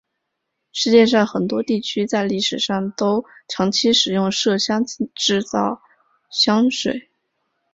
[0.71, 5.79] 世界上很多地区在历史上都长期使用麝香制造
[6.31, 7.11] 香水。